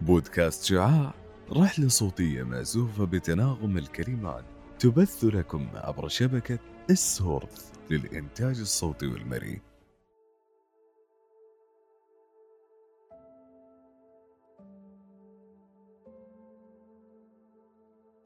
[0.00, 1.14] بودكاست شعاع
[1.52, 4.44] رحلة صوتية مأزوفة بتناغم الكلمات
[4.78, 6.58] تبث لكم عبر شبكة
[6.90, 9.60] السورث للإنتاج الصوتي والمرئي.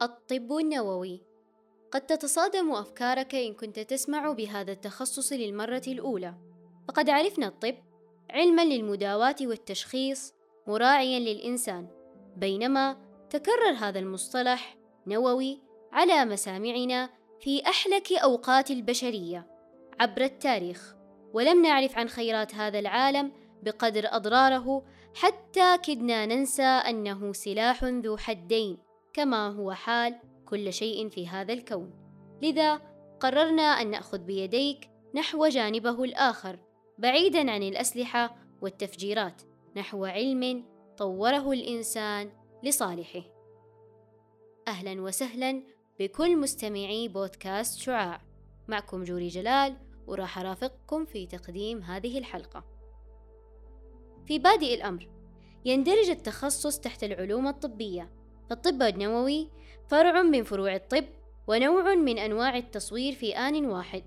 [0.01, 1.30] الطب النووي.
[1.91, 6.33] قد تتصادم أفكارك إن كنت تسمع بهذا التخصص للمرة الأولى.
[6.87, 7.75] فقد عرفنا الطب
[8.29, 10.33] علما للمداواة والتشخيص
[10.67, 11.87] مراعيا للإنسان.
[12.37, 12.97] بينما
[13.29, 14.77] تكرر هذا المصطلح
[15.07, 15.59] نووي
[15.91, 17.09] على مسامعنا
[17.39, 19.47] في أحلك أوقات البشرية
[19.99, 20.95] عبر التاريخ.
[21.33, 23.31] ولم نعرف عن خيرات هذا العالم
[23.63, 24.85] بقدر أضراره
[25.15, 28.77] حتى كدنا ننسى أنه سلاح ذو حدين
[29.13, 31.93] كما هو حال كل شيء في هذا الكون.
[32.41, 32.75] لذا
[33.19, 36.59] قررنا أن نأخذ بيديك نحو جانبه الآخر
[36.97, 39.41] بعيدا عن الأسلحة والتفجيرات
[39.75, 40.65] نحو علم
[40.97, 42.31] طوره الإنسان
[42.63, 43.23] لصالحه.
[44.67, 45.63] أهلا وسهلا
[45.99, 48.21] بكل مستمعي بودكاست شعاع.
[48.67, 52.63] معكم جوري جلال وراح أرافقكم في تقديم هذه الحلقة.
[54.25, 55.09] في بادئ الأمر
[55.65, 58.20] يندرج التخصص تحت العلوم الطبية.
[58.51, 59.47] فالطب النووي
[59.87, 61.05] فرع من فروع الطب
[61.47, 64.03] ونوع من أنواع التصوير في آن واحد.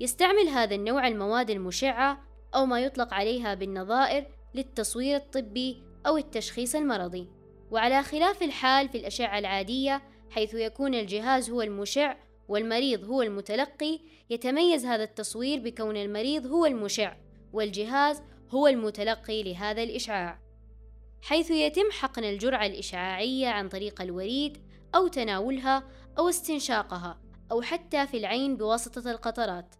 [0.00, 2.24] يستعمل هذا النوع المواد المشعة
[2.54, 7.28] أو ما يطلق عليها بالنظائر للتصوير الطبي أو التشخيص المرضي.
[7.70, 12.16] وعلى خلاف الحال في الأشعة العادية حيث يكون الجهاز هو المشع
[12.48, 17.16] والمريض هو المتلقي يتميز هذا التصوير بكون المريض هو المشع
[17.52, 20.49] والجهاز هو المتلقي لهذا الإشعاع.
[21.22, 24.58] حيث يتم حقن الجرعة الإشعاعية عن طريق الوريد
[24.94, 25.84] أو تناولها
[26.18, 27.20] أو استنشاقها
[27.52, 29.74] أو حتى في العين بواسطة القطرات.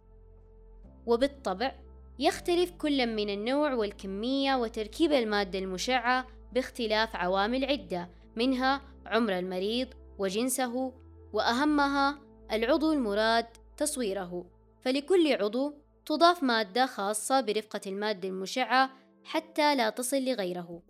[1.05, 1.75] وبالطبع
[2.19, 9.87] يختلف كل من النوع والكمية وتركيب المادة المشعة باختلاف عوامل عدة منها عمر المريض
[10.17, 10.93] وجنسه
[11.33, 12.19] وأهمها
[12.51, 14.45] العضو المراد تصويره.
[14.81, 15.73] فلكل عضو
[16.05, 18.89] تضاف مادة خاصة برفقة المادة المشعة
[19.23, 20.81] حتى لا تصل لغيره.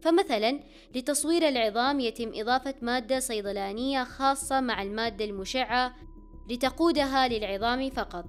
[0.00, 0.60] فمثلا
[0.94, 5.94] لتصوير العظام يتم إضافة مادة صيدلانية خاصة مع المادة المشعة
[6.50, 8.24] لتقودها للعظام فقط.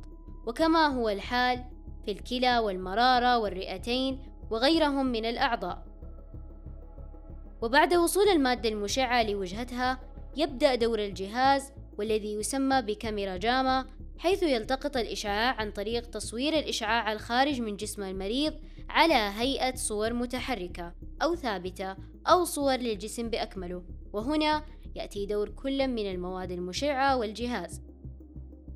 [0.48, 1.66] وكما هو الحال
[2.06, 4.20] في الكلى والمرارة والرئتين
[4.52, 5.86] وغيرهم من الأعضاء.
[7.62, 10.00] وبعد وصول المادة المشعة لوجهتها
[10.38, 13.86] يبدأ دور الجهاز والذي يسمى بكاميرا جاما
[14.18, 18.54] حيث يلتقط الإشعاع عن طريق تصوير الإشعاع الخارج من جسم المريض
[18.90, 21.96] على هيئة صور متحركة أو ثابتة
[22.28, 23.84] أو صور للجسم بأكمله.
[24.14, 27.82] وهنا يأتي دور كل من المواد المشعة والجهاز.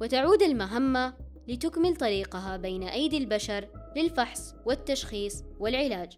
[0.01, 1.13] وتعود المهمة
[1.47, 6.18] لتكمل طريقها بين أيدي البشر للفحص والتشخيص والعلاج.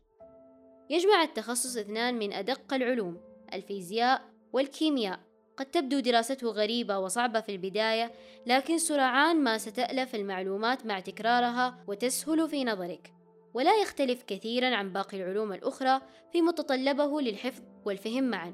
[0.90, 3.18] يجمع التخصص اثنان من أدق العلوم
[3.54, 4.22] الفيزياء
[4.54, 5.20] والكيمياء.
[5.58, 8.12] قد تبدو دراسته غريبة وصعبة في البداية
[8.46, 13.14] لكن سرعان ما ستألف المعلومات مع تكرارها وتسهل في نظرك.
[13.56, 16.02] ولا يختلف كثيرا عن باقي العلوم الأخرى
[16.32, 18.54] في متطلبه للحفظ والفهم معا.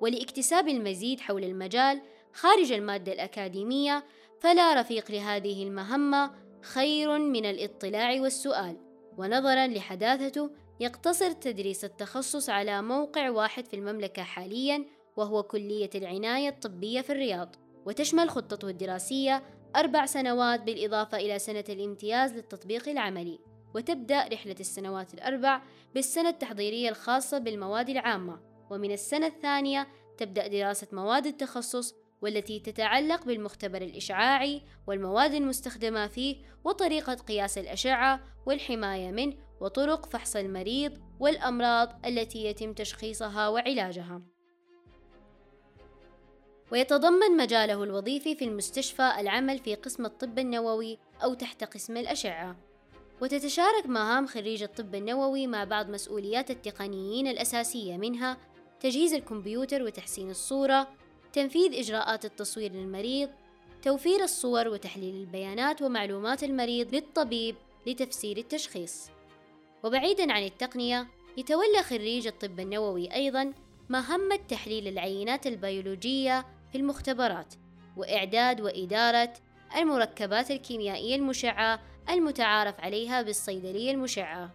[0.00, 2.00] ولاكتساب المزيد حول المجال
[2.32, 4.04] خارج المادة الأكاديمية
[4.40, 6.30] فلا رفيق لهذه المهمة
[6.62, 8.76] خير من الاطلاع والسؤال.
[9.18, 10.50] ونظرا لحداثته
[10.80, 14.84] يقتصر تدريس التخصص على موقع واحد في المملكة حاليا
[15.16, 17.56] وهو كلية العناية الطبية في الرياض.
[17.86, 19.42] وتشمل خطته الدراسية
[19.76, 23.38] أربع سنوات بالإضافة إلى سنة الامتياز للتطبيق العملي.
[23.78, 25.62] وتبدأ رحلة السنوات الأربع
[25.94, 28.40] بالسنة التحضيرية الخاصة بالمواد العامة
[28.70, 37.14] ومن السنة الثانية تبدأ دراسة مواد التخصص والتي تتعلق بالمختبر الإشعاعي والمواد المستخدمة فيه وطريقة
[37.14, 44.22] قياس الأشعة والحماية منه وطرق فحص المريض والأمراض التي يتم تشخيصها وعلاجها.
[46.72, 52.56] ويتضمن مجاله الوظيفي في المستشفى العمل في قسم الطب النووي أو تحت قسم الأشعة.
[53.20, 58.36] وتتشارك مهام خريج الطب النووي مع بعض مسؤوليات التقنيين الأساسية منها
[58.80, 60.88] تجهيز الكمبيوتر وتحسين الصورة،
[61.32, 63.28] تنفيذ إجراءات التصوير للمريض،
[63.82, 67.56] توفير الصور وتحليل البيانات ومعلومات المريض للطبيب
[67.86, 69.10] لتفسير التشخيص.
[69.84, 71.06] وبعيدا عن التقنية
[71.36, 73.52] يتولى خريج الطب النووي أيضا
[73.88, 77.54] مهمة تحليل العينات البيولوجية في المختبرات
[77.96, 79.32] وإعداد وإدارة
[79.76, 84.54] المركبات الكيميائية المشعة المتعارف عليها بالصيدلية المشعة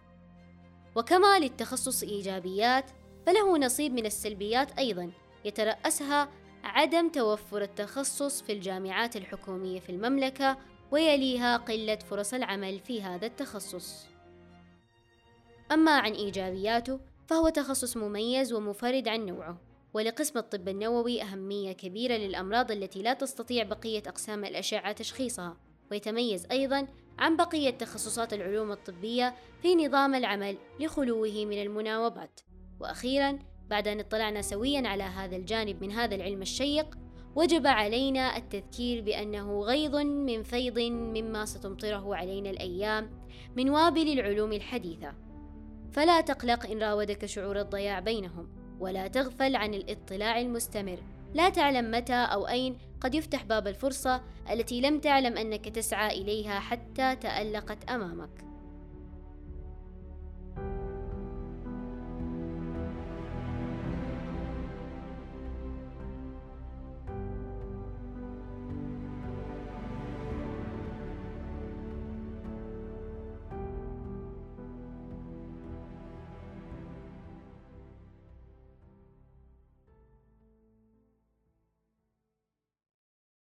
[0.96, 2.90] وكما للتخصص إيجابيات
[3.26, 5.12] فله نصيب من السلبيات أيضا
[5.44, 6.28] يترأسها
[6.64, 10.58] عدم توفر التخصص في الجامعات الحكومية في المملكة
[10.90, 14.06] ويليها قلة فرص العمل في هذا التخصص.
[15.72, 19.60] أما عن إيجابياته فهو تخصص مميز ومفرد عن نوعه،
[19.94, 25.56] ولقسم الطب النووي أهمية كبيرة للأمراض التي لا تستطيع بقية أقسام الأشعة تشخيصها،
[25.90, 26.86] ويتميز أيضا
[27.18, 32.40] عن بقية تخصصات العلوم الطبية في نظام العمل لخلوه من المناوبات.
[32.80, 33.38] وأخيرا
[33.70, 36.98] بعد أن اطلعنا سويا على هذا الجانب من هذا العلم الشيق
[37.34, 43.10] وجب علينا التذكير بأنه غيض من فيض مما ستمطره علينا الأيام
[43.56, 45.14] من وابل العلوم الحديثة
[45.92, 48.48] فلا تقلق إن راودك شعور الضياع بينهم
[48.80, 50.98] ولا تغفل عن الاطلاع المستمر
[51.34, 56.60] لا تعلم متى أو أين قد يفتح باب الفرصة التي لم تعلم أنك تسعى إليها
[56.60, 58.53] حتى تألقت أمامك.